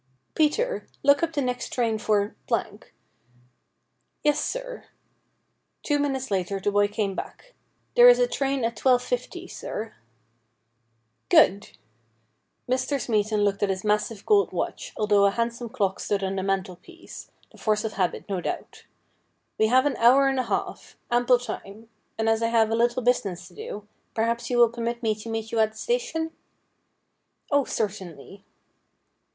'Peter, 0.33 0.87
look 1.03 1.21
up 1.21 1.33
the 1.33 1.43
next 1.43 1.69
train 1.71 1.99
for.' 1.99 2.35
'Yes, 4.23 4.43
sir.' 4.43 4.85
Two 5.83 5.99
minutes 5.99 6.31
later 6.31 6.59
the 6.59 6.71
boy 6.71 6.87
came 6.87 7.13
back. 7.13 7.53
'There 7.93 8.09
is 8.09 8.17
a 8.17 8.25
train 8.25 8.65
at 8.65 8.75
12.50, 8.75 9.47
sir.' 9.47 9.93
THE 11.29 11.35
BLOOD 11.37 11.45
DRIPS 11.45 11.69
205' 11.77 11.77
Good!' 11.77 11.77
Mr. 12.73 12.99
Smeaton 12.99 13.43
looked 13.45 13.61
at 13.61 13.69
his 13.69 13.83
massive 13.83 14.25
gold 14.25 14.51
watch, 14.51 14.91
although 14.97 15.25
a 15.27 15.29
handsome 15.29 15.69
clock 15.69 15.99
stood 15.99 16.23
on 16.23 16.35
the 16.35 16.41
mantelpiece, 16.41 17.29
the 17.51 17.59
force 17.59 17.83
of 17.83 17.93
habit, 17.93 18.25
no 18.27 18.41
doubt:' 18.41 18.87
We 19.59 19.67
have 19.67 19.85
an 19.85 19.97
hour 19.97 20.27
and 20.27 20.39
a 20.39 20.45
half— 20.45 20.97
ample 21.11 21.37
time; 21.37 21.89
and 22.17 22.27
as 22.27 22.41
I 22.41 22.47
have 22.47 22.71
a 22.71 22.75
little 22.75 23.03
business 23.03 23.47
to 23.49 23.53
do, 23.53 23.87
perhaps 24.15 24.49
you 24.49 24.57
will 24.57 24.69
permit 24.69 25.03
me 25.03 25.13
to 25.13 25.29
meet 25.29 25.51
you 25.51 25.59
at 25.59 25.73
the 25.73 25.77
station?'' 25.77 26.31
Oh, 27.51 27.65
certainly.' 27.65 28.43